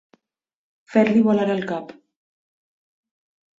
Fer-li 0.93 1.21
volar 1.29 1.45
el 1.57 1.63
cap. 1.73 1.95